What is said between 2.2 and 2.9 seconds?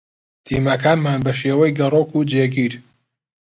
جێگیر